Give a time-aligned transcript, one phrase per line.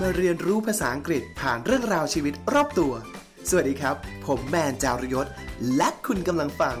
[0.00, 2.92] มาเรียนรู้ภาษาอังกฤษผ่านเรื่องราวชีวิตรอบตัว
[3.48, 5.26] สวัสดีครับ ผมแมนจารยศ
[5.76, 6.76] และคุณกำลังฟัง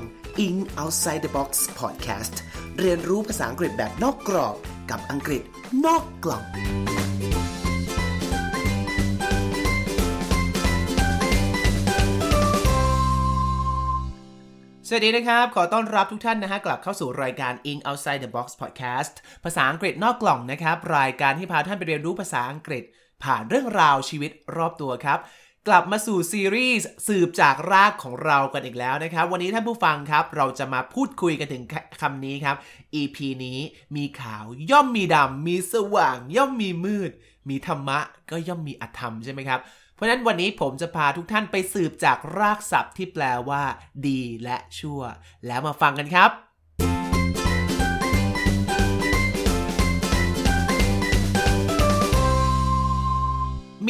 [0.46, 2.34] In Outside the Box Podcast
[2.78, 4.56] เรียนรู้ภาษาอังกฤษแบบนอกกรอบ
[4.90, 5.42] กับอังกฤษ
[5.86, 6.44] นอกกล่อง
[14.88, 19.14] สวัสดีนะครับ ขอต้อนรับทุกท่านนะฮะกลับเข้าสู่รายการ In Outside the Box Podcast
[19.44, 22.84] ภาษาอังกฤษนอกกล่องนะครับ รายการที่พาท่านไปเรียนรู้ภาษาอังกฤษ
[23.24, 25.18] ผ่านเรื่องราวชีวิตรอบตัวครับ
[25.68, 31.64] กลับมาสู่ซีรีส์สืบจากรากของเรากันอีกแล้วนะครับ วันนี้ท่านผู้ฟังครับ เราจะมาพูดคุยกันถึง
[32.00, 32.56] คำนี้ครับ
[33.00, 33.58] EP นี้
[33.96, 37.10] มีขาวย่อมมีดำมีสว่าง ย่อมมีมืด
[37.48, 37.98] มีธรรมะ
[38.30, 39.60] ก็ย่อมมีอธรรมใช่ไหมครับ
[39.94, 43.62] เพราะฉะนั้นวันนี้ผมจะพาทุกท่านไปสืบจากรากศัพท์ที่แปลว่า
[44.06, 45.00] ดีและชั่ว
[45.46, 46.49] แล้วมาฟังกันครับ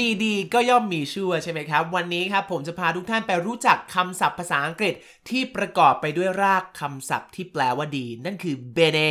[0.00, 4.95] มีดีก็ย่อมมีชั่วใช่ไหมครับ วันนี้ครับผมจะพาทุกท่านไปรู้จักคำศัพท์ภาษาอังกฤษ
[5.29, 9.10] ที่ประกอบไปด้วยรากคำศัพท์ที่แปลว่าดี นั่นคือ bene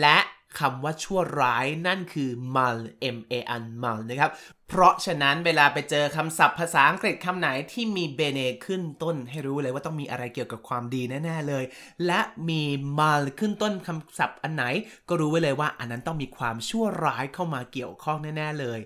[0.00, 0.18] และ
[0.58, 2.78] คำว่าชั่วร้ายนั่นคือ mal
[3.16, 4.30] m a n mal นะครับ
[4.68, 11.64] เพราะฉะนั้นเวลาไปเจอคำศัพท์ภาษาอังกฤษคำไหนที่มี bene ขึ้นต้น ให้รู้เลยว่าต้องมีอะไรเกี่ยวกับความดีแน่ๆเลย
[12.06, 12.62] และมี
[12.98, 14.64] mal ขึ้นต้นคำศัพท์อันไหน
[15.08, 18.80] ก็รู้ไว้เลยว่าอันนั้นต้องมีความชั่วร้ายเข้ามาเกี่ยวข้องแน่ๆเลย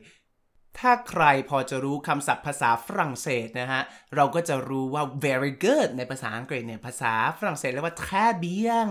[0.79, 3.83] ถ้าใครพอจะรู้คำศัพท์ภาษาฝรั่งเศสนะฮะ
[4.15, 8.91] เราก็จะรู้ว่า very good ในภาษาอังกฤษเนี่ย ภาษาฝรั่งเศสเรียกว่า très bien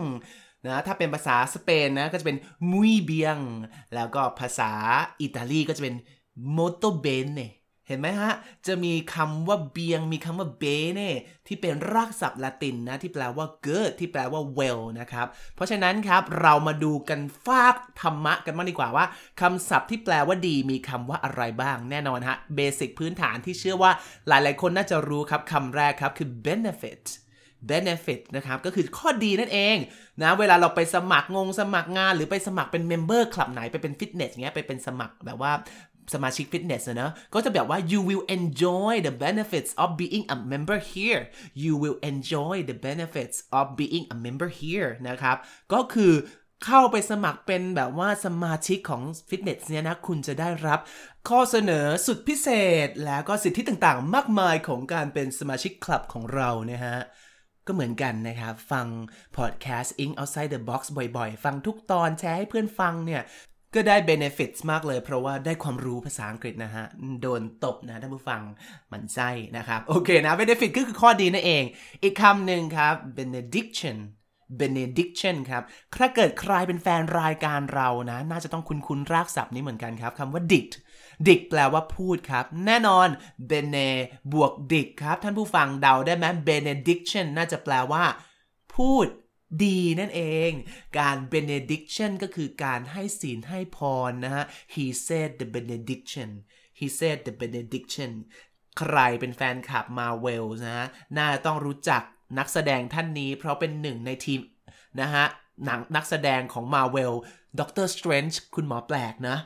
[0.66, 2.38] นะถ้าเป็นภาษาสเปนนะก็จะเป็น
[2.72, 3.42] muy bien
[3.96, 4.72] แล้วก็ภาษา
[5.22, 5.96] อิตาลีก็จะเป็น
[6.58, 7.48] molto bene
[7.88, 8.34] เห็นไหมฮะ
[8.68, 11.10] จะมีคำว่าเบียง มีคำว่า bene
[11.48, 19.06] ที่เป็นรากศัพท์ละตินนะ ที่แปลว่า good ที่แปลว่า well นะครับ เพราะฉะนั้นครับ เรามาดูกันฟากธรรมะกันมากดีกว่าว่า
[19.42, 23.92] คำศัพท์ที่แปลว่าดีมีคำว่าอะไรบ้าง แน่นอนฮะ basic พื้นฐานที่เชื่อว่า
[24.28, 27.04] หลายๆ คนน่าจะรู้ครับคำแรกครับคือ benefit
[27.72, 29.78] benefit นะครับ ก็คือข้อดีนั่นเอง
[30.22, 35.52] นะเวลาเราไปสมัครงงสมัครงาน หรือไปสมัครเป็น member คลับไหนไปเป็นฟิตเนสเงี้ยไปเป็นสมัครแบบว่า
[36.14, 41.22] สมาชิกฟิตเนสนะก็จะแบบว่า you will enjoy the benefits of being a member here
[41.64, 45.38] you will enjoy the benefits of being a member here นะครับ
[45.74, 46.14] ก็คือ
[46.66, 50.80] เข้าไปสมัครเป็นแบบว่าสมาชิกของฟิตเนสเนี่ยนะคุณจะได้รับ
[51.30, 52.48] ข้อเสนอสุดพิเศ
[52.88, 56.98] ษแล้วก็สิทธิต่างๆ มากมายของการเป็นสมาชิกคลับของเรานะฮะ
[57.68, 58.88] ก็เหมือนกันนะครับ ฟัง
[59.38, 63.22] พอดแคสต์ Ink Outside the Box บ่อยๆ ฟังทุกตอนแชร์ให้เพื่อนฟังเนี่ย
[63.76, 66.86] ก็ได้ benefits มากเลย เพราะว่าได้ความรู้ภาษาอังกฤษนะฮะ
[67.22, 68.42] โดนตบนะท่านผู้ฟัง
[68.92, 71.64] มันไส้นะครับ โอเคนะ benefit ก็คือข้อดีนั่นเอง
[72.04, 73.98] อีกคำหนึ่งครับ benediction
[74.62, 75.64] benediction ครับ
[75.98, 80.74] ถ้าเกิดใครเป็นแฟนรายการเรานะ น่าจะต้องคุ้นๆรากศัพท์นี้เหมือนกันครับคำว่า dict
[81.28, 83.08] dict แปลว่าพูดครับ แน่นอน
[83.50, 83.90] bene
[84.34, 88.04] บวก dict ครับ ท่านผู้ฟังเดาได้ไหม benediction น่าจะแปลว่า
[88.76, 89.08] พูด
[89.64, 90.52] ดีนั่นเอง
[91.00, 93.80] การ benediction ก็คือการให้ศีลให้พ
[94.10, 96.30] รนะฮะ he said the benediction
[96.80, 98.12] he said the benediction
[98.80, 102.02] ใครเป็นแฟนคลับมาเวลนะฮะ น่าต้องรู้จัก
[102.38, 104.42] นักแสดงท่านนี้ เพราะเป็นหนึ่งในทีม
[105.02, 105.26] นะฮะ
[105.66, 107.14] หนังนักแสดงของ Marvel
[107.60, 109.38] Doctor Strange คุณหมอแปลกนะ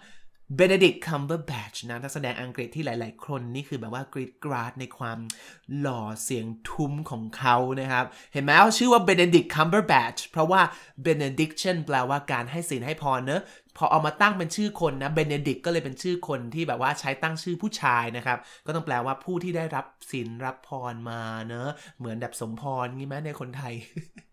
[0.58, 5.20] Benedict Cumberbatch นะนักแสดงอังกฤษที่หลาย ๆ คนนี่คือแบบว่ากรีดกราดในความ
[5.80, 10.62] หล่อเสียงทุ้มของเขานะครับ เห็นไหมเขาชื่อว่า Benedict Cumberbatch เพราะว่า
[11.06, 13.44] benediction แปลว่าการให้ศีลให้พรเนอะ
[13.78, 23.74] พอเอามาตั้งเป็นชื่อคนนะ Benedict ก็เลยเป็นชื่อคนที่แบบว่าใช้ตั้งชื่อผู้ชายนะครับ ก็ต้องแปลว่าผู้ที่ได้รับศีลรับพรมาเนอะเหมือนแบบสมพรงี้ไหมในคนไทย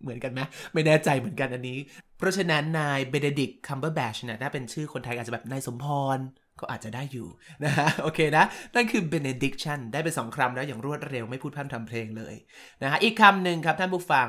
[0.03, 0.41] เหมือนกันไหม
[0.73, 1.79] ไม่แน่ใจเหมือนกันอันนี้
[2.19, 6.19] เพราะฉะนั้นนาย Benedict Cumberbatch เนี่ยถ้าเป็นชื่อคนไทยอาจจะแบบนายสมพร
[6.61, 7.29] ก็อาจจะได้อยู่
[7.65, 8.45] นะฮะโอเคนะ
[8.75, 12.35] นั่นคือ benediction ได้ไปสองคำแล้วอย่างรวดเร็วไม่พูดพร่ำทำเพลงเลย
[12.83, 14.29] นะฮะอีกคำหนึ่งครับท่านผู้ฟัง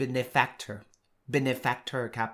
[0.00, 0.76] benefactor
[1.34, 2.30] benefactor ครับ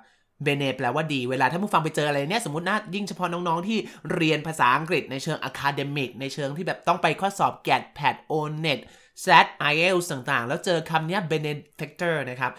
[0.47, 3.79] bene แปลว่าดี เวลาท่านผู้ฟังไปเจออะไรเนี่ย สมมตินะยิ่งเฉพาะน้องๆ ที่
[4.15, 8.81] เรียนภาษาอังกฤษในเชิง academic ในเชิงที่แบบต้องไปข้อสอบ GAT PAT ONET
[9.25, 12.53] SAT IELTS ต่างๆ แล้วเจอคำนี้ benefactor นะครับ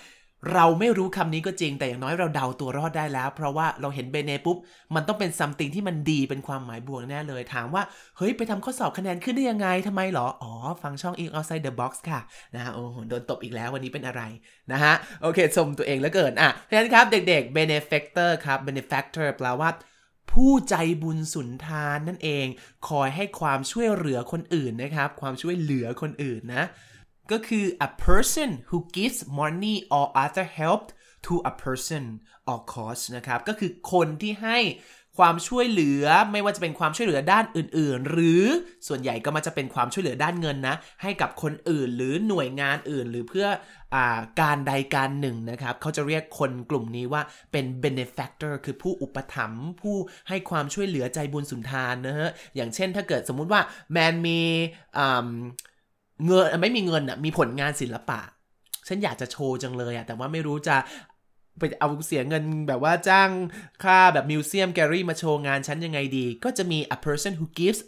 [0.51, 4.57] เราไม่รู้คำนี้ก็จริง แต่อย่างน้อยเราเดาตัวรอดได้แล้ว เพราะว่าเราเห็นเบเนปุ๊บ
[4.95, 7.84] มันต้องเป็น something ที่มันดีเป็นความหมายบวกแน่เลย ถามว่า
[8.18, 10.51] เฮ้ย ไปทำข้อสอบคะแนนขึ้นได้ยังไงทำไมหรอ อ๋อ
[10.84, 12.19] ฟังช่อง In Outside the Box ค่ะ
[12.56, 14.22] นะฮะโอ้โห โดนตบอีกแล้ววันนี้เป็นอะไร
[14.72, 19.69] นะฮะ โอเค ชมตัวเองแล้วเกิน อะเพราะฉะนั้นครับเด็กๆ benefactor ครับ benefactor แปลว่า
[20.31, 22.46] ผู้ใจบุญสุนทานนั่นเอง
[22.89, 26.66] คอยให้ความช่วยเหลือคนอื่นนะครับ ความช่วยเหลือคนอื่นนะ
[27.31, 30.84] ก็คือ a person who gives money or other help
[31.25, 32.04] to a person
[32.52, 34.60] or cause นะครับ ก็คือคนที่ให้
[35.20, 38.44] ความช่วยเหลือไม่ว่าจะเป็นความช่วยเหลือด้านอื่น ๆ หรือ
[38.88, 43.48] ส่วนใหญ่ก็มาจะเป็นความช่วยเหลือด้านเงินนะ ให้กับคนอื่นหรือหน่วยงานอื่น หรือเพื่อ
[43.96, 43.98] อ
[44.42, 47.22] การใดการหนึ่งนะครับ เขาจะเรียกคนกลุ่มนี้ว่า
[47.52, 49.96] เป็น benefactor คือผู้อุปถัมภ์ผู้
[50.30, 53.62] ให้ความช่วยเหลือใจบุญสุนทานนะฮะอย่างเช่นถ้าเกิดสมมุติว่า
[53.92, 54.42] แมนมี
[56.25, 58.19] เงินไม่มีเงินอะมีผลงานศิลปะ
[58.88, 60.75] ฉันอยากจะโชว์จังเลยอะแต่ว่าไม่รู้จะ
[61.60, 63.30] ไปเอาเสียเงินแบบว่าจ้าง
[63.83, 67.81] ค่าแบบ museum gallery มาโชว์งานฉันยังไงดี ก็จะมี a person who gives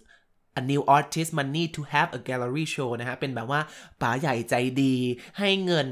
[0.59, 3.61] a new artist money to have a gallery show นะฮะ เป็นแบบว่า
[4.01, 4.95] ป๋าใหญ่ใจดี
[5.39, 5.87] ให้เงิน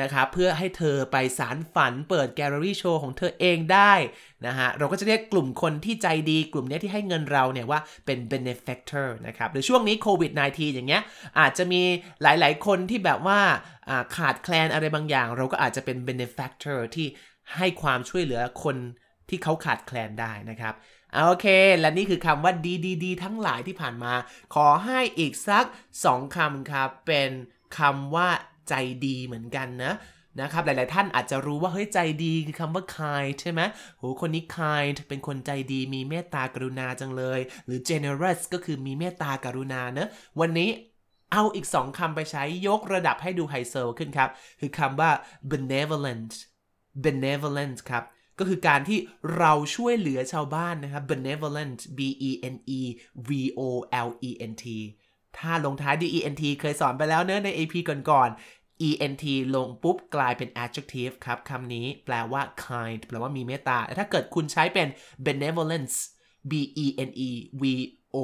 [0.00, 3.92] นะครับเพื่อให้เธอไปสานฝันเปิดแกลเลอรี่โชว์ของเธอเองได้
[4.46, 11.02] นะฮะ เราก็จะเรียกกลุ่มคนที่ใจดีกลุ่มนี้ที่ให้เงินเราเนี่ยว่าเป็น benefactor นะครับหรือช่วงนี้โควิด -19 อย่างเงี้ย
[11.38, 11.82] อาจจะมี
[12.22, 13.40] หลาย ๆ คนที่แบบว่า
[14.16, 17.06] ขาดแคลนอะไรบางอย่าง เราก็อาจจะเป็น benefactor ที่
[17.56, 18.76] ให้ความช่วยเหลือคน
[19.28, 20.74] ที่เขาขาดแคลนได้นะครับ
[21.14, 21.46] โอเค
[21.80, 24.14] และนี่คือคำว่าดีดีดีทั้งหลายที่ผ่านมา
[24.54, 25.64] ขอให้อีกสัก
[26.04, 27.30] สองคำครับ เป็น
[27.78, 28.28] คำว่า
[28.68, 28.74] ใจ
[29.06, 29.92] ดีเหมือนกันนะ
[30.40, 33.60] นะครับหลาย ๆ ท่านอาจจะรู้ว่าเฮ้ยใจดีคือคำว่า kind ใช่ไหม
[33.98, 40.08] โหคนนี้ kind เป็นคนใจดีมีเมตตากรุณาจังเลย หรือ generous ก็คือมีเมตตากรุณาเนะ
[40.40, 40.70] วันนี้
[41.32, 44.30] เอาอีกสองคำไปใช้ยกระดับให้ดูไฮโซขึ้นครับ
[44.60, 45.10] คือคำว่า
[45.50, 46.32] benevolent
[47.04, 48.04] benevolent ครับ
[48.38, 48.98] ก็คือการที่
[49.38, 52.80] เราช่วยเหลือชาวบ้านนะครับ benevolent b e n e
[53.28, 53.60] v o
[54.06, 54.64] l e n t
[55.38, 59.24] ถ้าลงท้ายด้วย e n t เคยสอนไปแล้วเนอะใน AP ก่อนๆ ent
[59.54, 64.88] ลงปุ๊บกลายเป็น adjective ครับคำนี้แปลว่า kind แปลว่ามีเมตตาถ้าเกิดคุณใช้เป็น
[65.26, 65.96] benevolence
[66.50, 66.52] b
[66.84, 67.30] e n e
[67.62, 67.64] v
[68.14, 68.18] o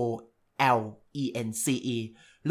[0.82, 0.84] l
[1.22, 1.66] e n c
[1.96, 1.99] e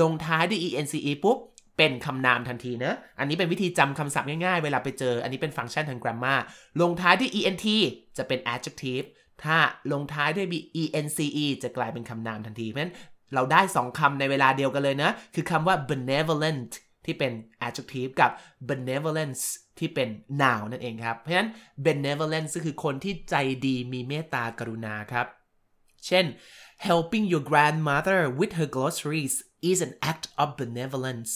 [0.01, 1.37] ลงท้ายด้วย e n c e ปุ๊บ
[1.77, 6.39] เป็นคำนามทันทีนะ อันนี้เป็นวิธีจำคำศัพท์ง่ายๆ เวลาไปเจอ อันนี้เป็นฟังก์ชันทาง grammar
[6.81, 7.67] ลงท้ายด้วย ent
[8.17, 9.07] จะเป็น adjective
[9.43, 9.57] ถ้า
[9.91, 10.47] ลงท้ายด้วย
[10.99, 11.21] ence
[11.63, 12.95] จะกลายเป็นคำนามทันที เพราะฉะนั้น
[13.33, 16.71] เราได้ 2คำในเวลาเดียวกันเลยนะ คือคำว่า benevolent
[17.05, 17.31] ที่เป็น
[17.67, 18.31] adjective กับ
[18.69, 19.43] benevolence
[19.79, 20.09] ที่เป็น
[20.41, 21.49] noun นั่นเองครับ เพราะฉะนั้น
[21.85, 23.35] benevolence ก็คือคนที่ใจ
[23.65, 25.27] ดีมีเมตตากรุณาครับ
[26.07, 26.25] เช่น
[26.87, 29.35] helping your grandmother with her groceries
[29.71, 31.33] is an act of benevolence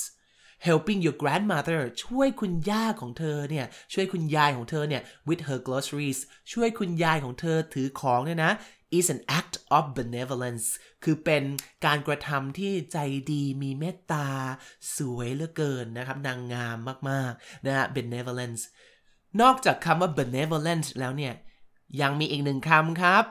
[0.65, 6.19] helping your grandmother ช่วยคุณย่าของเธอเนี่ย ช่วยคุณยายของเธอเนี่ย with her groceries
[6.53, 8.53] ช่วยคุณยายของเธอถือของเนี่ยนะ
[8.97, 10.67] is an act of benevolence
[11.03, 11.43] คือเป็น
[11.85, 12.97] การกระทำที่ใจ
[13.31, 14.27] ดีมีเมตตา
[14.95, 16.77] สวยเหลือเกินนะครับ นางงาม
[17.09, 18.61] มากๆนะฮะ benevolence
[19.41, 21.33] นอกจากคำว่า benevolent แล้วเนี่ย
[22.01, 23.23] ยังมีอีกหนึ่งคำครับ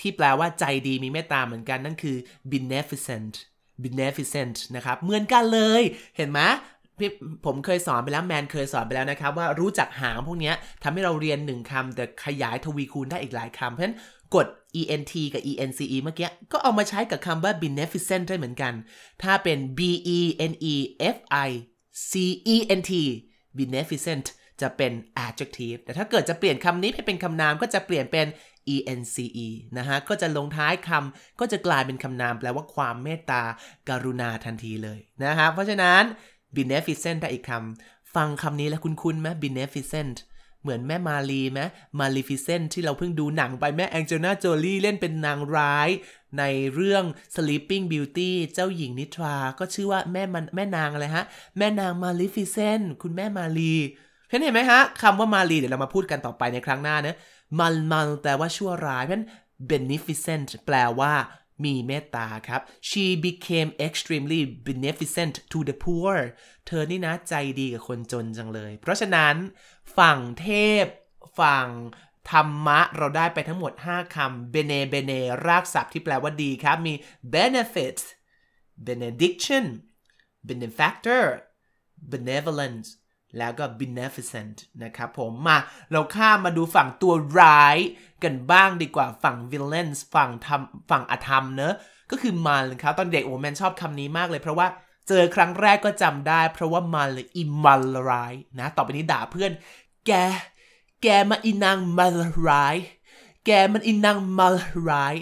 [0.00, 2.16] ที่แปลว่าใจดีมีเมตตาเหมือนกันนั่นคือ
[2.52, 3.34] beneficent
[3.82, 5.82] beneficent นะครับ เหมือนกันเลย
[6.16, 6.40] เห็นไหม
[7.46, 13.96] ผมเคยสอนไปแล้วแมนเคยสอนไปแล้วนะครับ ว่ารู้จักหางพวกนี้ทำให้เราเรียนหนึ่งคำแต่ขยายทวีคูณได้อีกหลายคำเพราะฉะนั้น
[14.34, 14.46] กด
[14.80, 18.72] ent กับ ence เมื่อกี้ ก็เอามาใช้กับคำว่า beneficent ได้เหมือนกัน
[19.22, 19.80] ถ้าเป็น b
[20.18, 20.74] e n e
[21.14, 21.16] f
[21.46, 21.50] i
[22.10, 22.12] c
[22.54, 22.92] e n t
[23.58, 24.26] beneficent
[24.60, 24.92] จะเป็น
[25.26, 28.26] adjective แต่ถ้าเกิดจะเปลี่ยนคำนี้ให้เป็นคำนามก็จะเปลี่ยนเป็น
[28.72, 29.18] ence
[29.78, 33.42] นะฮะ ก็จะลงท้ายคำก็จะกลายเป็นคำนามแปลว่าความเมตตา
[33.88, 36.02] การุณาทันทีเลยนะครับ เพราะฉะนั้น
[36.56, 40.16] beneficent ได้อีกคำ ฟังคำนี้แล้วคุณคุณไหม beneficent
[40.62, 41.60] เหมือนแม่มารีไหม
[42.00, 45.88] maleficent ที่เราเพิ่งดูหนังไปแม่แองเจลิน่าโจลี่เล่นเป็นนางร้าย
[46.38, 46.42] ใน
[46.74, 51.24] เรื่อง sleeping beauty เจ้าหญิงนิทรา ก็ชื่อว่าแม่มันแม่นางอะไรฮะ
[51.58, 53.74] แม่นาง maleficent คุณแม่มารี
[54.28, 57.16] เพนเห็นไหมฮะคำว่ามารีเดี๋ยวเรามาพูดกันต่อไปในครั้งหน้านะ
[57.58, 59.26] มันมันแปลว่าชั่วร้ายเพราะฉะนั้น
[59.70, 61.12] beneficent แปลว่า
[61.64, 66.14] มีเมตตาครับ she became extremely beneficent to the poor
[66.66, 69.34] เธอนี่นะใจดีกับคนจนจังเลย เพราะฉะนั้น
[69.98, 70.48] ฝั่งเท
[70.82, 70.84] พ
[71.40, 71.68] ฝั่ง
[72.30, 76.94] ธรรมะ เราได้ไปทั้งหมด 5คำ bene bene รากศัพท์ที่แปลว่าดีครับ มี
[77.34, 77.98] benefit
[78.86, 79.64] benediction
[80.48, 81.24] benefactor
[82.12, 82.88] benevolence
[83.38, 85.58] แล้วก็ beneficent นะครับผมมา
[85.92, 87.76] เราข้ามมาดูฝั่งตัวร้าย
[88.24, 91.74] กันบ้างดีกว่าฝั่ง villains ฝั่งทำฝั่งอธรรมเนอะ
[92.10, 94.66] ก็คือมันครับตอนเด็กโอ้แมนชอบคำนี้มากเลยเพราะว่า
[95.08, 99.52] เจอครั้งแรกก็จำได้ เพราะว่ามันเลยอิมัลร้ายนะต่อไปนี้ด่าเพื่อน
[100.06, 100.12] แก
[101.02, 102.16] แกมาอินางมัล
[102.48, 102.76] ร้าย
[103.46, 104.54] แกมันอินางมัล
[104.88, 105.14] ร้าย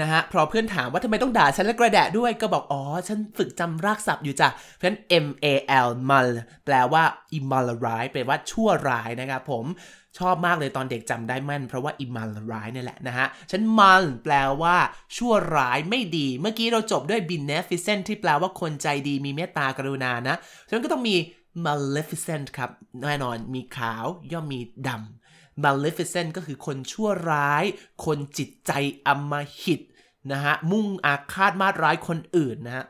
[0.00, 5.46] นะฮะพอเพื่อนถามว่าทำไมต้องด่าฉันและกระแดะด้วยก็บอก อ๋อ ฉันฝึกจำรากศัพท์อยู่จ้ะ เพราะฉะนั้น M A
[5.86, 6.28] L mal
[6.64, 7.02] แปลว่า
[7.38, 9.64] immal ร้ายแปลว่าชั่วร้ายนะครับผม
[10.18, 14.76] ชอบมากเลยตอนเด็กจำได้แม่น เพราะว่า immal ร้ายนี่แหละนะฮะ ฉัน mal แปลว่า
[15.16, 20.36] ชั่วร้ายไม่ดี เมื่อกี้เราจบด้วย beneficent ที่แปลว่าคนใจดีมีเมตตากรุณานะ
[20.68, 21.16] ฉะนั้นก็ต้องมี
[21.66, 22.70] maleficent ครับ
[23.02, 27.64] แน่นอนมีขาวย่อมมีดำ maleficent ก็คือคนชั่วร้าย
[28.04, 28.72] คนจิตใจ
[29.06, 29.80] อำมหิต
[30.32, 32.84] นะฮะ มุ่งอาฆาตมาร้ายคนอื่นนะฮะ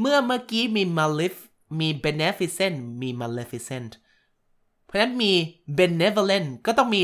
[0.00, 1.34] เมื่อเมื่อกี้มี malef
[1.80, 3.92] มี beneficent มี maleficent
[4.86, 5.32] เพราะฉะนั้นมี
[5.78, 7.02] benevolent ก็ต้องมี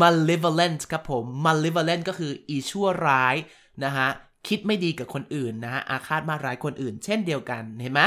[0.00, 3.36] malevolent ครับผม malevolent ก็คืออีชั่วร้าย
[3.84, 4.08] นะฮะ
[4.48, 8.00] คิดไม่ดีกับคนอื่นนะฮะ อาฆาตมาร้ายคนอื่น เช่นเดียวกัน เห็นไหม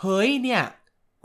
[0.00, 0.62] เฮ้ยเนี่ย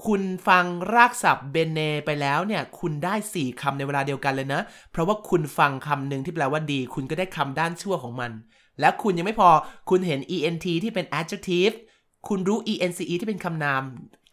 [0.05, 8.31] คุณฟังรากศัพท์เบเนไปแล้วเนี่ย คุณได้ 4คำในเวลาเดียวกันเลยนะ เพราะว่าคุณฟังคำหนึ่งที่แปลว่าดี คุณก็ได้คำด้านชั่วของมัน
[8.79, 9.49] และคุณยังไม่พอ
[9.89, 11.75] คุณเห็น ent ที่เป็น adjective
[12.27, 13.83] คุณรู้ ence ที่เป็นคำนาม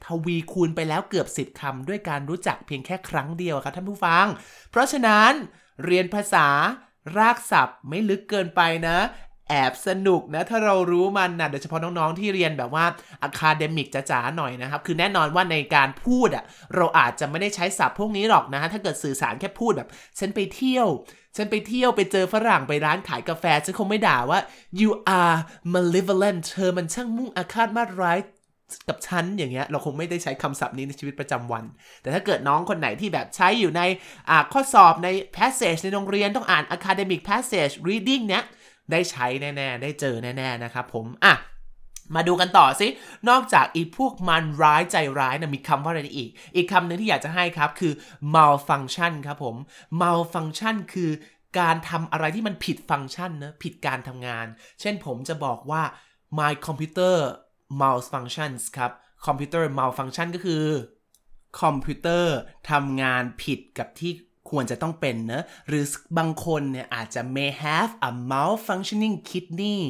[0.06, 4.26] ทวีคูณไปแล้วเกือบ 10คำด้วยการรู้จักเพียงแค่ครั้งเดียวครับท่านผู้ฟัง
[4.70, 5.32] เพราะฉะนั้น
[5.84, 6.48] เรียนภาษา
[7.18, 8.96] รากศัพท์ไม่ลึกเกินไปนะ
[9.50, 12.84] แอบสนุกนะ ถ้าเรารู้มันนะโดยเฉพาะน้องๆที่เรียนแบบว่า
[13.22, 19.88] academic จ๋าๆหน่อยนะครับ คือแน่นอนว่าในการพูดอะเราอาจจะไม่ได้ใช้ศัพท์พวกนี้หรอกนะฮะถ้าเกิดสื่อสารแค่พูดแบบ
[20.18, 20.86] ฉันไปเที่ยว
[21.36, 24.40] ฉันไปเที่ยวไปเจอฝรั่งไปร้านขายกาแฟ ฉันคงไม่ด่าว่า
[24.80, 25.36] you are
[25.74, 28.18] malevolent เธอมันช่างมุ่งอาฆาตมาร้าย
[28.88, 31.64] กับฉันอย่างเงี้ยเราคงไม่ได้ใช้คำศัพท์นี้ในชีวิตประจำวัน
[32.02, 33.82] แต่ถ้าเกิดน้องคนไหนที่แบบใช้อยู่ใน
[34.52, 38.44] ข้อสอบใน passage ในโรงเรียนต้องอ่าน academic passage reading เนี้ย
[38.90, 41.34] ได้ใช้แน่ๆ ได้เจอแน่ๆนะครับผมอะ
[42.14, 42.88] มาดูกันต่อสิ
[43.28, 47.92] นอกจากอีพวกมันร้ายใจร้ายนะมีคำว่าอะไรอีก อีกคำหนึ่งที่อยากจะให้ครับคือ
[48.34, 49.56] malfunction ครับผม
[50.00, 51.10] malfunction คือ
[51.58, 54.46] การทำอะไรที่มันผิดฟังก์ชันนะผิดการทำงาน
[54.80, 55.82] เช่นผมจะบอกว่า
[56.38, 57.16] my computer
[57.80, 58.92] malfunctions ครับ
[59.26, 60.64] computer malfunction ก็คือ
[61.60, 62.36] คอมพิวเตอร์
[62.70, 64.12] ทำงานผิดกับที่
[64.50, 65.84] ควรจะต้องเป็นนะ หรือ
[66.18, 69.80] บางคนเนี่ยอาจจะ may have a malfunctioning kidney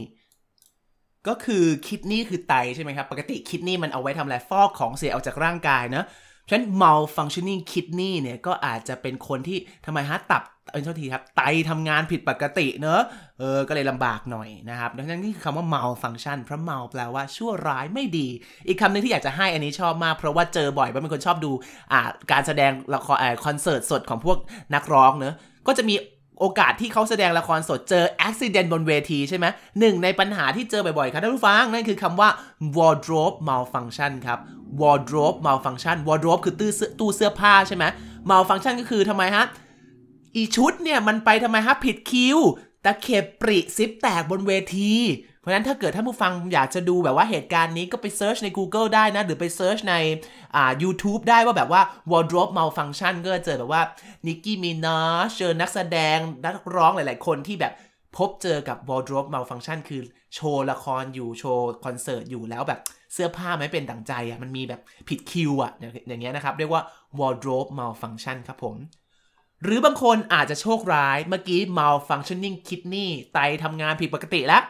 [1.28, 6.04] ก็คือคิดนี่คือไตใช่ไหมครับ ปกติคิดนี่มันเอาไว้ทำอะไรฟอกของเสียออกจากร่างกายเนะ
[6.48, 13.00] ฉะนั้น malfunctioning kidney เนี่ยก็อาจจะเป็นคนที่ทำไมฮะตับ เออโทษทีครับ ไตทำงานผิดปกติเนอะ
[13.38, 18.28] เออ ก็เลยลำบากหน่อยนะครับ ดังนั้นนี่คือคำว่า malfunction เพราะ mal แปลว่าชั่วร้ายไม่ดี
[18.66, 21.52] อีกคำหนึ่งที่อยากจะให้อันนี้ชอบมาก เพราะว่าเจอบ่อยว่าเป็นคนชอบดู
[21.92, 22.00] อ่า
[22.32, 24.38] การแสดงละครคอนเสิร์ตสดของพวก
[24.74, 25.34] นักร้องเนอะ
[25.66, 25.94] ก็จะมี
[26.40, 29.46] โอกาสที่เขาแสดงละครสดเจออุบิเหตุบนเวทีใช่ไหม
[29.80, 32.28] หนึ่งในปัญหาที่เจอบ่อยๆครับท่านผู้ฟัง นั่นคือคำว่า
[32.76, 34.38] wardrobe malfunction ครับ
[34.80, 37.84] wardrobe malfunction wardrobe คือตู้เสื้อตู้เสื้อผ้าใช่ไหม
[38.30, 39.46] malfunction ก็คือทำไมฮะ
[40.36, 42.38] อีชุดเนี่ยมันไปทำไมฮะผิดคิว
[42.84, 44.94] ตะเข็บปริซิปแตกบนเวที
[45.40, 49.94] เพราะฉะนั้นถ้าเกิดท่านผู้ฟังอยากจะดูแบบว่าเหตุการณ์นี้ก็ไป search ใน Google ได้นะ หรือไป search ใน
[50.56, 53.82] อ่า YouTube ได้ว่าแบบว่า wardrobe malfunction ก็จะเจอแบบว่า
[54.26, 54.98] Nicki Minaj
[55.38, 57.72] เจอนักแสดงนักร้องหลาย ๆ คนที่แบบ
[58.16, 60.02] พบเจอกับ wardrobe malfunction คือ
[60.34, 62.80] โชว์ละครอยู่โชว์คอนเสิร์ตอยู่แล้วแบบ
[63.12, 65.72] เสื้อผ้าไม่เป็นดั่งใจอะมันมีแบบผิดคิวอะ
[66.08, 66.82] อย่างเงี้ยนะครับ เรียกว่า
[67.18, 68.76] wardrobe malfunction ครับผม
[69.62, 74.62] หรือบางคนอาจจะโชคร้ายเมื่อกี้ malfunctioning kidney ไตทำงานผิดปกติแล้ว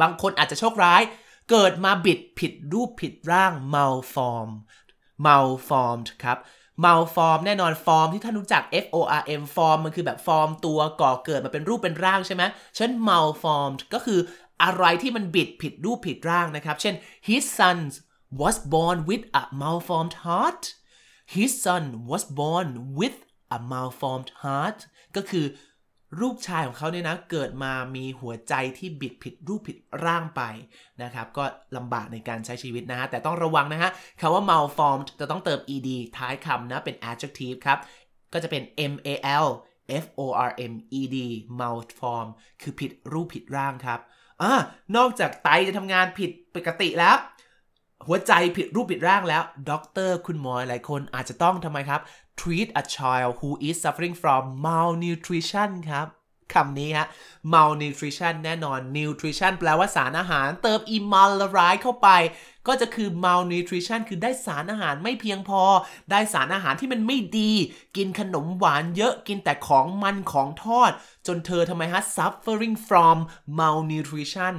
[0.00, 1.02] บางคนอาจจะโชคร้าย
[1.50, 4.50] เกิดมาบิดผิดรูปผิดร่าง malform
[5.24, 6.38] malformed ครับ
[6.84, 12.42] malform แน่นอนฟอร์มที่ท่านรู้จัก F O R M form มันคือแบบฟอร์มตัวก่อเกิดมาเป็นรูปเป็นร่างใช่ไหม
[12.76, 14.20] ฉะนั้น malformed ก็คือ
[14.62, 16.94] อะไรที่มันบิดผิดรูปผิดร่างนะครับ เช่น
[17.28, 17.78] his son
[18.40, 20.62] was born with a malformed heart
[21.34, 23.18] his son was born with
[23.54, 24.78] a malformed heart
[25.16, 25.46] ก็คือ
[26.20, 30.42] ลูกชายของเขาเนี่ยนะเกิดมามีหัวใจที่บิดผิดรูปผิดร่างไป
[31.02, 31.44] นะครับ ก็
[31.76, 33.90] ลำบากในการใช้ชีวิตนะฮะ แต่ต้องระวังนะฮะ
[34.20, 37.78] คำว่า malformed จะต้องเติม ed ท้ายคำนะ เป็น adjective ครับ
[38.32, 39.08] ก็จะเป็น m a
[39.44, 39.46] l
[40.02, 41.16] f o r m e d
[41.58, 42.26] malform
[42.62, 44.00] คือผิดรูปผิดร่างครับ
[44.42, 44.52] อ่า
[44.96, 47.16] นอกจากไตจะทำงานผิดปกติแล้ว
[48.06, 52.00] หัวใจผิดรูปผิดร่างแล้วด็อกเตอร์คุณหมอหลายคนอาจจะต้องทำไมครับ
[52.40, 56.08] treat a child who is suffering from malnutrition ครับ
[56.54, 57.06] คำนี้ฮะ
[57.52, 62.08] malnutrition แน่นอน nutrition แปลว่าสารอาหาร เติม e mal ละร้ายเข้าไป
[62.66, 65.62] ก็จะคือ malnutrition คือได้สารอาหารไม่เพียงพอ
[66.10, 67.52] ได้สารอาหารที่มันไม่ดี
[67.96, 70.90] กินขนมหวานเยอะกินแต่ของมันของทอด
[71.26, 73.18] จนเธอทำไมฮะ suffering from
[73.58, 74.56] malnutrition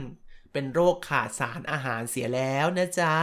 [0.54, 3.16] เป็นโรคขาดสารอาหารเสียแล้วนะจ๊ะ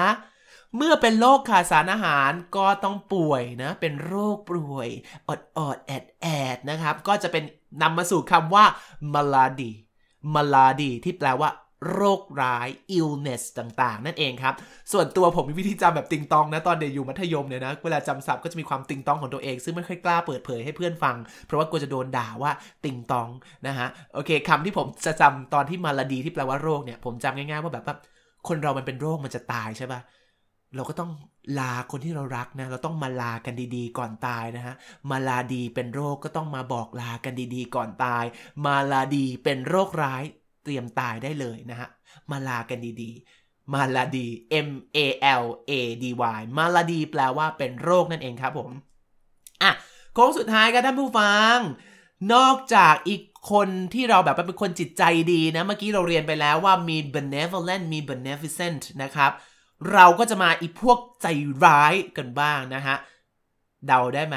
[0.76, 4.88] เมื่อเป็นโรคขาดสารอาหารก็ต้องป่วยนะ เป็นโรคป่วย
[5.28, 7.44] อดอดแอดแอดนะครับ ก็จะเป็น
[7.82, 8.64] นำมาสู่คำว่า
[9.14, 9.72] malady
[10.34, 11.50] malady ที่แปลว่า
[11.92, 14.54] โรคร้าย illness ต่างๆ นั่นเองครับ
[14.92, 22.52] ส่วนตัวผมมีวิธีจำแบบติงตองนะ ตอนเด็กอยู่มัธยมเนี่ยนะ เวลาจำศัพท์ก็จะมีความติงตองของตัวเอง ซึ่งไม่ค่อยกล้าเปิดเผยให้เพื่อนฟัง เพราะว่ากลัวจะโดนด่าว่า
[22.84, 23.28] ติงตอง
[23.66, 27.96] นะฮะ โอเคคำที่ผมจะจำตอนที่มาลาดีที่แปลว่าโรคเนี่ย ผมจำง่ายๆว่าแบบว่า
[28.48, 30.00] คนเรามันเป็นโรคมันจะตายใช่ปะ
[30.74, 31.10] เราก็ต้อง
[31.58, 34.74] ลาคนที่เรารักนะ เราต้องมาลากันดีๆ ก่อนตายนะฮะ
[35.10, 38.24] มาลาดีเป็นโรคก็ต้องมาบอกลากันดีๆ ก่อนตาย
[38.66, 40.22] มาลาดีเป็นโรคร้าย
[40.64, 41.88] เตรียมตายได้เลยนะฮะ
[42.30, 44.26] มาลากันดีๆ มาลาดี
[44.66, 44.98] M A
[45.42, 45.72] L A
[46.02, 46.04] D
[46.38, 48.70] Y มาลาดีแปลว่าเป็นโรคนั่นเองครับผม
[49.62, 49.72] อะ
[50.14, 51.56] โค้งสุดท้ายครับท่านผู้ฟัง
[52.34, 53.22] นอกจากอีก
[53.52, 59.32] คนที่เราแบบเป็นคนจิตใจดีนะ เมื่อกี้เราเรียนไปแล้วว่ามี benevolent มี beneficent นะครับ
[59.92, 61.26] เราก็จะมาอีพวกใจ
[61.64, 62.96] ร้ายกันบ้างนะฮะ
[63.86, 64.36] เดาได้ไหม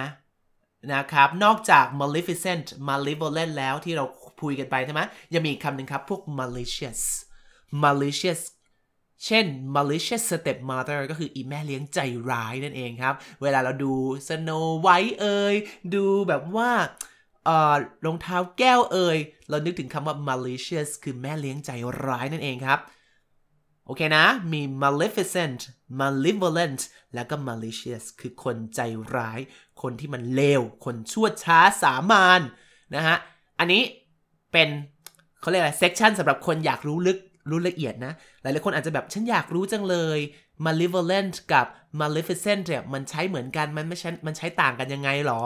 [0.93, 4.05] นะครับ นอกจาก maleficent malevolent แล้วที่เรา
[4.39, 5.01] พูดกันไปใช่ไหม
[5.33, 7.01] ยังมีคำหนึ่งครับ พวก malicious
[7.83, 8.41] malicious
[9.25, 9.45] เช่น
[9.75, 11.99] malicious stepmother ก็คืออีแม่เลี้ยงใจ
[12.31, 13.93] ร้ายนั่นเองครับ เวลาเราดู
[14.27, 15.55] Snow White เอ่ย
[15.95, 16.71] ดูแบบว่า
[18.05, 19.17] รองเท้าแก้วเอ่ย
[19.49, 21.71] เรานึกถึงคำว่า malicious คือแม่เลี้ยงใจ
[22.07, 22.79] ร้ายนั่นเองครับ
[23.85, 25.61] โอเคนะ มี maleficent
[25.99, 26.81] malevolent
[27.13, 28.79] แล้วก็ malicious คือคนใจ
[29.15, 29.39] ร้าย
[29.81, 32.41] คนที่มันเลว คนชั่วช้าสามาน
[32.95, 33.17] นะฮะ
[33.59, 33.81] อันนี้
[34.51, 34.69] เป็น
[35.39, 40.19] เขาเรียกอะไร section สำหรับคนอยากรู้ลึก รู้ละเอียดนะ หลายๆคนอาจจะแบบ ฉันอยากรู้จังเลย
[40.65, 41.65] malevolent กับ
[42.01, 45.43] maleficent เนี่ย มันใช้เหมือนกัน มันไม่ใช่ มันใช้ต่างกันยังไงหรอ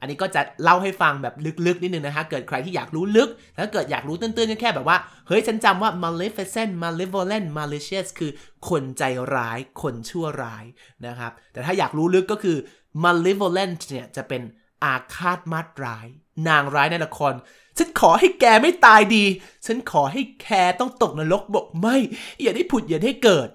[0.00, 1.34] อันนี้ก็จะเล่าให้ฟังแบบ
[1.66, 8.30] ลึกๆนิดนึงนะฮะเกิดใครที่อยากรู้ลึกแล้วเกิดอยากรู้ตื้นๆก็แค่แบบว่า เฮ้ยฉันจำว่า maleficent malevolent malicious คือ
[8.68, 9.02] คนใจ
[9.34, 10.64] ร้าย คนชั่วร้าย
[11.06, 12.56] นะครับ แต่ถ้าอยากรู้ลึกก็คือ
[13.04, 14.42] malevolent เนี่ยจะเป็น
[14.84, 16.06] อาฆาตมาดร้าย
[16.48, 17.34] นางร้ายในละคร
[17.78, 19.24] ฉันขอให้แกไม่ตายดี
[19.66, 20.48] ฉันขอให้แก
[20.80, 21.96] ต้องตกนรกบอกไม่
[22.42, 23.48] อย่าได้ผุดอย่าได้เกิด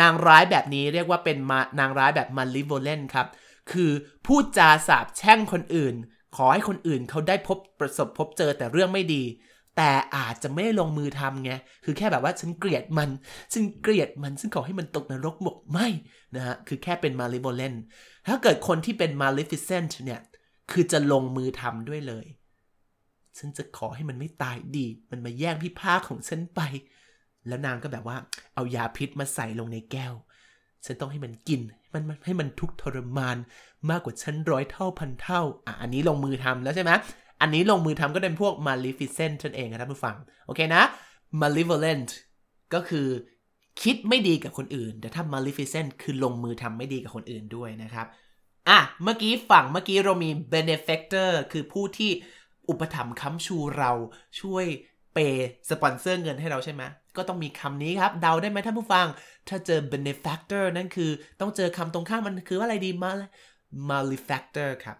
[0.00, 3.26] นางร้ายแบบนี้เรียกว่าเป็นมานางร้ายแบบ malevolent ครับ
[3.72, 3.90] คือ
[4.26, 5.94] พูดจาสาบแช่งคนอื่น
[6.36, 9.24] ขอให้คนอื่นเขาได้พบประสบพบเจอแต่เรื่องไม่ดี
[9.76, 11.52] แต่อาจจะไม่ลงมือทำไง
[11.84, 13.10] คือแค่แบบว่าฉันเกลียดมัน
[13.52, 15.88] ฉันเกลียดมันฉันขอให้มันตกนรกบอกไม่
[16.36, 17.78] นะฮะคือแค่เป็น malevolent
[18.28, 20.20] ถ้าเกิดคนที่เป็น maleficent เนี่ย
[20.70, 22.26] คือจะลงมือทำด้วยเลย
[23.38, 26.60] ฉันจะขอให้มันไม่ตายดี มันมาแย่งพี่ผ้าของฉันไป
[27.48, 28.16] แล้วนางก็แบบว่า
[28.54, 30.14] เอายาพิษมาใส่ลงในแก้ว
[30.86, 31.60] ฉันต้องให้มันกิน
[31.94, 33.36] มันให้มันทุกทรมาน
[33.90, 36.90] มากกว่าฉันร้อยเท่าพันเท่า อะ อันนี้ลงมือทำแล้วใช่ไหม
[37.40, 40.16] อันนี้ลงมือทำก็เป็นพวก maleficent นั่นเองครับท่านผู้ฟัง
[40.46, 40.82] โอเคนะ
[41.40, 42.10] malevolent
[42.74, 43.06] ก็คือ
[43.82, 48.06] คิดไม่ดีกับคนอื่น แต่ถ้า maleficent คือลงมือทำไม่ดีกับคนอื่นด้วยนะครับ
[48.68, 52.10] อะ เมื่อกี้ฝั่งเมื่อกี้เรามี benefactor คือผู้ที่
[52.68, 53.92] อุปถัมภ์ค้ำชูเรา
[54.40, 54.66] ช่วย
[55.14, 56.82] เปย์สปอนเซอร์เงินให้เราใช่ไหม
[57.16, 59.06] ก็ต้องมีคำนี้ครับ เดาได้ไหมท่านผู้ฟัง
[59.48, 63.12] ถ้าเจอ benefactor นั่นคือต้องเจอคำตรงข้ามมันคือว่าอะไรดีมา
[63.90, 64.96] malefactor ครับ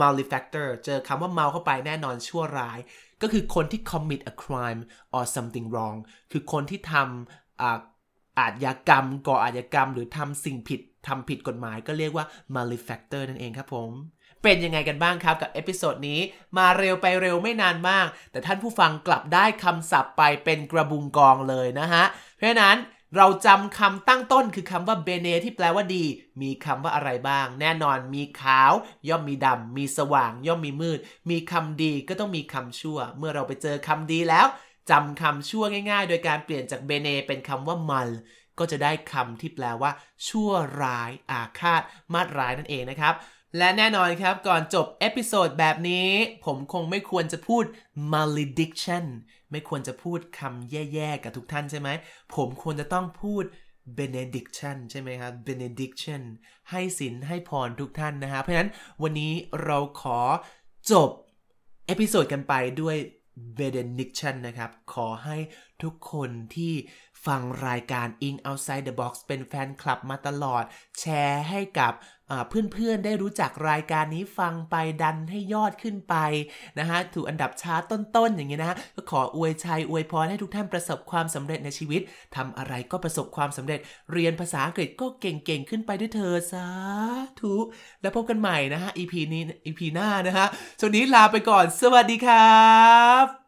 [0.00, 2.78] malefactor เจอคำว่า mal เข้าไปแน่นอนชั่วร้าย
[3.22, 4.82] ก็คือคนที่ commit a crime
[5.16, 5.98] or something wrong
[6.32, 7.70] คือคนที่ทำอา
[8.38, 13.90] อาชญากรรมก่ออาชญากรรมหรือทำสิ่งผิดทำผิดกฎหมายก็เรียกว่า malefactor นั่นเองครับผม
[14.42, 16.20] เป็นยังไงกันบ้างครับกับ episode นี้
[16.56, 22.04] มาเร็วไปเร็วไม่นานมาก แต่ท่านผู้ฟังกลับได้คำศัพท์ไปเป็นกระบุงกองเลยนะฮะ
[22.36, 22.78] เพราะฉะนั้น
[23.16, 26.04] เราจำคำตั้งต้นคือคำว่า bene ที่แปลว่าดี
[26.42, 28.72] มีคำว่าอะไรบ้าง แน่นอนมีขาว
[29.08, 30.98] ย่อมมีดำ มีสว่าง ย่อมมีมืด
[31.30, 34.46] มีคำดีก็ต้องมีคำชั่ว เมื่อเราไปเจอคำดีแล้ว
[34.90, 38.08] จำคำชั่วง่าย ๆ โดยการเปลี่ยนจาก bene เป็นคำว่า mal
[38.58, 39.90] ก็จะได้คำที่แปลว่า
[40.28, 40.50] ชั่ว
[40.82, 43.14] ร้ายอาฆาต มาดร้ายนั่นเองนะครับ
[43.58, 46.08] และแน่นอนครับก่อนจบ episode แบบนี้
[46.44, 47.64] ผมคงไม่ควรจะพูด
[48.12, 49.04] malediction
[49.50, 51.88] ไม่ควรจะพูดคำแย่ๆกับทุกท่านใช่ไหม
[52.34, 53.44] ผมควรจะต้องพูด
[53.98, 56.22] benediction ใช่ไหมครับ benediction
[56.70, 58.70] ให้ศีลให้พรทุกท่านนะฮะเพราะฉะนั้น
[59.02, 59.32] วันนี้
[59.64, 60.20] เราขอ
[60.92, 61.10] จบ
[61.86, 62.96] episode กันไปด้วย
[63.58, 65.36] benediction นะครับ ขอให้
[65.82, 66.74] ทุกคนที่
[67.26, 70.64] ฟังรายการ English Outside the Box เป็นแฟนคลับมาตลอด
[71.00, 71.94] แชร์ให้กับ
[72.48, 76.14] เพื่อนๆ ได้รู้จักรายการนี้ฟังไปดันให้ยอดขึ้นไป
[76.78, 82.00] นะฮะถูกอันดับชาร์ตต้นๆ อย่างเงี้นะฮะก็ขออวยชัยอวยพรให้ทุกท่านประสบความสำเร็จในชีวิต
[82.36, 83.80] ทำอะไรก็ประสบความสำเร็จ
[84.12, 86.68] เรียนภาษาอังกฤษก็เก่งๆ ขึ้นไปด้วยเทอญ สา
[87.40, 87.54] ธุ
[88.02, 90.46] แล้วพบกันใหม่นะฮะ EP นี้ EP หน้านะฮะ
[90.80, 92.58] ช่วงนี้ลาไปก่อน สวัสดีครั
[93.24, 93.47] บ